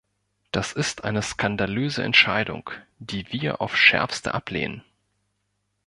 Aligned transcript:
Das 0.51 0.73
ist 0.73 1.03
eine 1.03 1.21
skandalöse 1.21 2.01
Entscheidung, 2.01 2.71
die 2.97 3.31
wir 3.31 3.61
aufs 3.61 3.77
Schärfste 3.77 4.33
ablehnen. 4.33 4.81